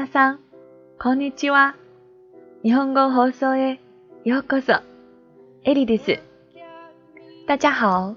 [0.00, 0.38] 皆さん、
[1.00, 1.74] こんにちは。
[2.62, 3.80] 日本語放送へ
[4.24, 4.74] ようこそ。
[5.64, 6.20] エリーです。
[7.48, 8.14] 大家好，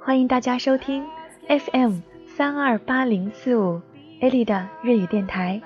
[0.00, 1.04] 欢迎大家收听
[1.48, 1.94] FM
[2.24, 3.80] 三二八零四五
[4.20, 5.60] エリ的日语电台。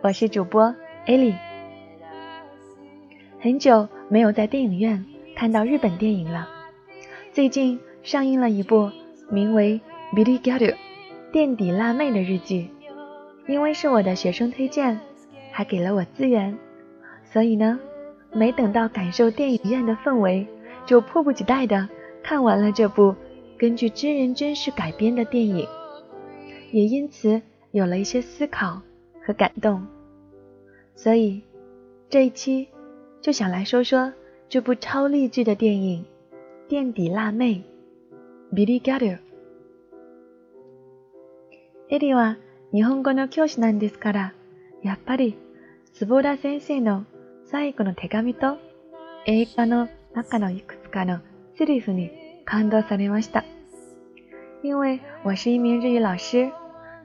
[0.00, 0.72] 我是主播
[1.08, 1.34] エリ
[3.40, 5.04] 很久没有在电影院
[5.34, 6.48] 看到日本电影了。
[7.32, 8.92] 最近上映了一部
[9.28, 9.80] 名为
[10.16, 10.66] 《Billy g a ャル》
[11.32, 12.70] 垫底辣妹的日剧。
[13.48, 15.00] 因为是我的学生推荐，
[15.52, 16.56] 还给了我资源，
[17.32, 17.80] 所以呢，
[18.30, 20.46] 没等到感受电影院的氛围，
[20.84, 21.88] 就迫不及待的
[22.22, 23.14] 看完了这部
[23.58, 25.66] 根据真人真事改编的电影，
[26.72, 27.40] 也因此
[27.72, 28.82] 有了一些思考
[29.26, 29.82] 和感动。
[30.94, 31.40] 所以，
[32.10, 32.68] 这一期
[33.22, 34.12] 就想来说说
[34.50, 36.02] 这部超励志的电影
[36.68, 37.54] 《垫底辣妹》
[38.54, 39.18] 《b i l l y g a n y
[41.88, 42.36] 诶，李万。
[42.70, 44.34] 日本語の教師なんですから、
[44.82, 45.38] やっぱり
[45.94, 47.06] つぼら先生の
[47.50, 48.58] 最後の手紙と
[49.26, 51.20] 映画の中のいくつかの
[51.58, 52.10] セリフに
[52.44, 53.44] 感動されました。
[54.62, 56.50] 因为我是一名日语老师，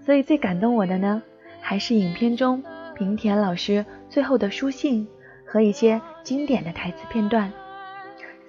[0.06, 1.24] 所以最感动我的呢，
[1.62, 2.62] 还是影片中
[2.98, 5.08] 平田老师最后的书信
[5.48, 7.54] 和一些经典的台词片段。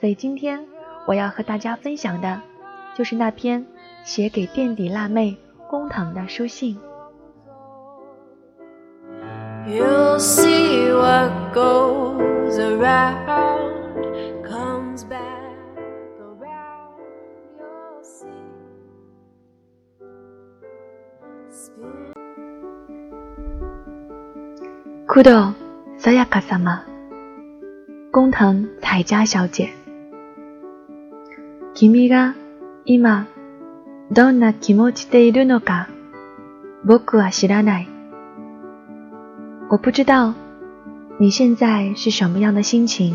[0.00, 0.66] 所以今天
[1.06, 2.42] 我要和大家分享的，
[2.96, 3.64] 就是那篇
[4.04, 5.36] 写给垫底辣妹
[5.70, 6.76] 工藤的书信。
[9.66, 14.04] You'll see what goes around
[14.44, 15.56] comes back
[16.20, 17.00] around.
[17.56, 18.04] You'll
[21.48, 21.88] see.
[25.08, 25.56] 工藤
[25.98, 26.84] さやか様、
[28.12, 29.70] 工藤彩佳小姐。
[31.72, 32.34] 君が
[32.84, 33.26] 今
[34.12, 35.88] どんな気持ちでいるのか
[36.84, 37.88] 僕は知らない。
[39.70, 40.34] 我不知道
[41.18, 43.14] 你现在是什么样的心情。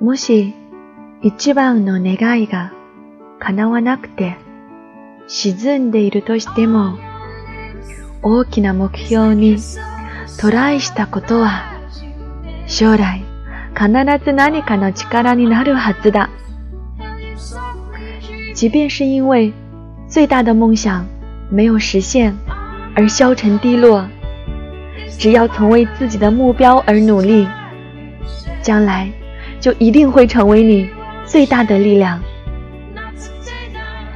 [0.00, 0.52] もし
[1.22, 2.72] 一番の願いが
[3.38, 4.36] 叶わなくて
[5.28, 6.96] 沈んでいるとしても、
[8.22, 9.58] 大きな目標に
[10.40, 11.62] トライしたことは
[12.66, 13.22] 将来
[13.76, 13.90] 必
[14.24, 16.30] ず何かの力になるはずだ。
[18.54, 19.52] 即便是因为
[20.08, 21.06] 最大的梦想
[21.48, 22.36] 没有实现
[22.96, 24.04] 而消沉低落。
[25.18, 27.46] 只要曾为自己的目标而努力，
[28.62, 29.10] 将来
[29.60, 30.88] 就一定会成为你
[31.24, 32.20] 最大的力量。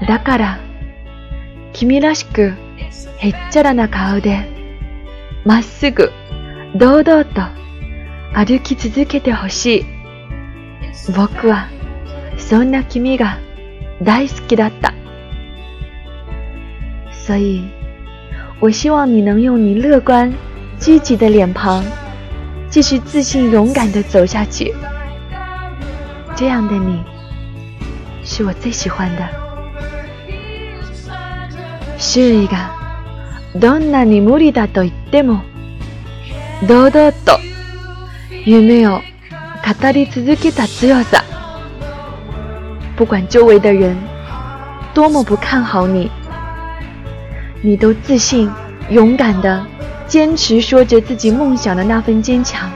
[0.07, 0.59] だから、
[1.73, 2.53] 君らしく
[3.19, 4.41] へっちゃらな顔で、
[5.45, 6.11] まっすぐ
[6.77, 7.43] 堂々と
[8.33, 9.87] 歩き続けてほしい。
[11.17, 11.69] 僕は
[12.37, 13.39] そんな君が
[14.03, 14.95] 大好きだった。
[17.11, 17.65] 所以
[18.61, 20.33] 我希望你能用你乐观。
[20.79, 21.83] 积极的脸庞，
[22.71, 24.73] 继续自信勇敢的走下去。
[26.37, 27.03] 这样的你，
[28.25, 29.29] 是我最喜欢的。
[31.99, 32.71] 周围が
[33.57, 35.41] どんなに無理だと言っても、
[36.69, 37.39] 堂々と
[38.45, 39.01] 夢を
[39.65, 41.25] 語り続けた強さ。
[42.97, 43.97] 不管周围的人
[44.95, 46.09] 多么不看好你，
[47.63, 48.49] 你都自信
[48.91, 49.65] 勇敢的。
[50.09, 52.71] 坚持说着自己梦想的那份坚强，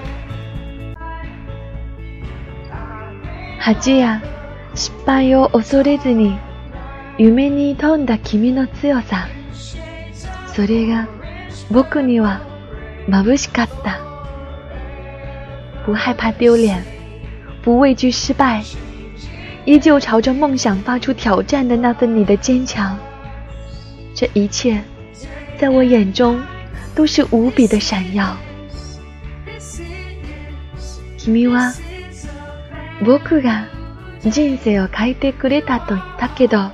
[15.87, 16.84] 不害怕丢脸，
[17.62, 18.62] 不畏惧失败，
[19.65, 22.94] 依旧朝着梦想发出挑战的那份你的坚强，
[24.15, 24.82] 这一切，
[25.59, 26.38] 在我眼中。
[26.94, 28.36] 都是无比的闪耀。
[31.16, 31.72] 君は
[33.04, 33.66] 僕が
[34.20, 36.71] 人生を変えてくれたと言ったけど、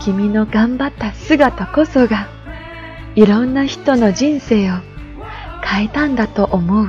[0.00, 2.28] 君の頑張った姿こそが
[3.14, 4.74] いろんな人の人生を
[5.62, 6.88] 変えたんだと思う。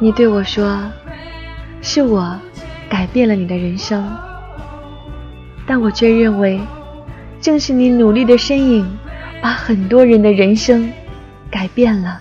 [0.00, 0.82] 你对我说，
[1.82, 2.38] 是我
[2.90, 4.04] 改变了你的人生，
[5.66, 6.60] 但我却认为，
[7.40, 8.86] 正是你努力的身影。
[9.46, 10.92] 把很多人的人生
[11.52, 12.20] 改变了。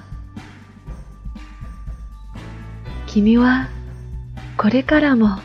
[3.07, 3.68] 君は
[4.57, 5.39] これからも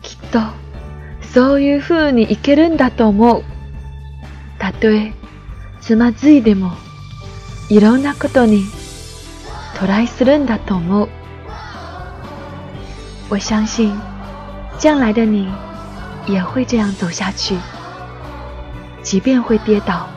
[0.00, 0.40] きっと
[1.20, 3.44] そういう風に行けるんだと思う。
[4.58, 5.12] たとえ
[5.82, 6.70] つまずいでも、
[7.68, 8.62] いろんなことに
[9.78, 11.08] トライするんだと思う。
[13.28, 13.92] 我相信，
[14.80, 15.46] 将来的你
[16.26, 17.54] 也会这样走下去，
[19.02, 20.08] 即便会跌倒。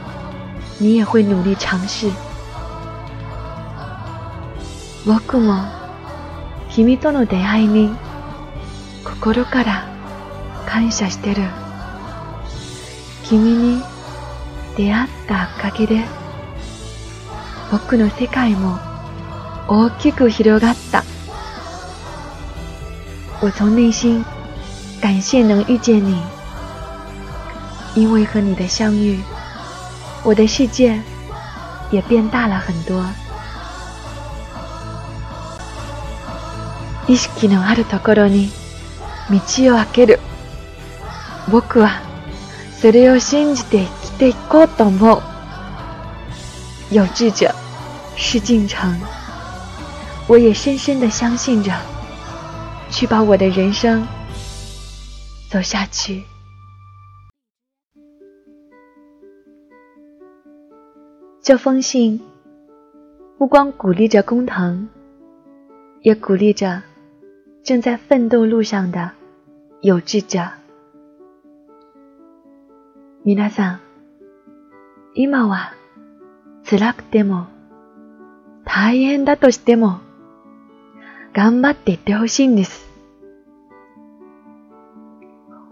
[0.77, 2.09] 你也会努力尝试。
[5.05, 5.63] 僕も
[6.69, 7.95] 君との出会いに
[9.05, 9.87] 心から
[10.65, 11.43] 感謝してる。
[13.23, 13.81] 君に
[14.75, 16.01] 出会ったおかげで
[17.71, 18.77] 僕の世界も
[19.69, 21.03] 大きく広がった。
[23.41, 24.25] 我从内心
[25.01, 26.19] 感谢能遇见你，
[27.95, 29.19] 因为和你的相遇。
[30.25, 30.99] 我的世界
[31.91, 33.05] 也变大了很多。
[37.07, 38.49] 意識のあるところに
[39.29, 40.19] 道を開ける。
[41.51, 42.01] 僕は
[42.81, 45.21] それを信じて生きていこうと思う。
[46.89, 47.53] 有志者
[48.17, 48.77] 是竟成。
[50.27, 51.71] 我也深深的相信着，
[52.89, 54.07] 去把我的人生
[55.51, 56.25] 走下去。
[61.45, 62.19] 这封信
[63.37, 64.89] 不光鼓励着工藤，
[66.01, 66.81] 也鼓励着
[67.63, 69.11] 正在奋斗路上的
[69.81, 70.39] 有志者。
[73.23, 73.77] 皆さん、
[75.13, 75.69] 今は
[76.63, 77.45] 辛くても
[78.65, 79.99] 大変だとしても、
[81.31, 82.87] 頑張っていってほしいんです。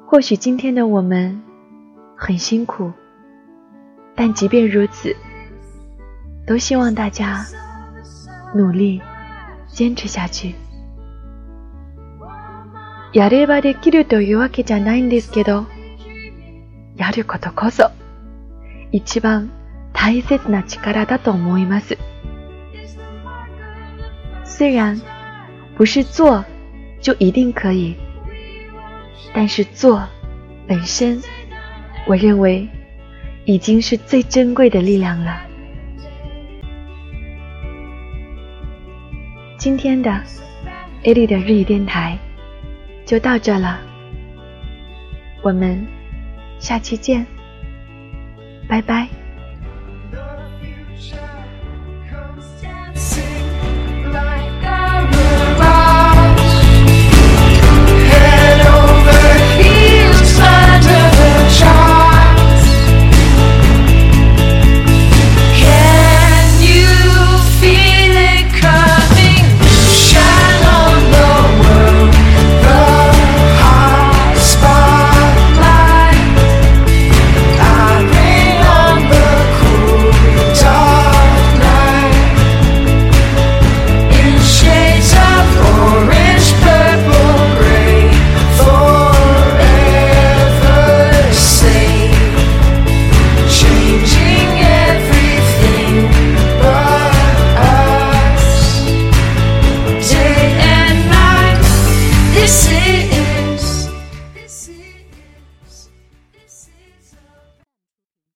[0.06, 1.42] 或许今天的我们
[2.16, 2.92] 很辛苦，
[4.16, 5.16] 但即便如此。
[6.46, 7.46] 都希望大家
[8.54, 9.02] 努力
[9.70, 10.56] 坚持下去。
[13.14, 15.66] やればできるというわけじゃないんですけど、
[16.98, 17.92] やることこそ
[18.92, 19.50] 一番
[19.94, 21.98] 大切な力だと思います。
[24.46, 25.00] 虽然
[25.78, 26.44] 不是做
[27.02, 27.96] 就一定可以，
[29.34, 30.06] 但是做
[30.68, 31.22] 本身，
[32.08, 32.68] 我认为
[33.46, 35.53] 已经是最珍贵的力量了。
[39.64, 42.18] 今天的艾莉的日语电台
[43.06, 43.80] 就到这了，
[45.42, 45.82] 我们
[46.60, 47.26] 下期见，
[48.68, 49.08] 拜拜。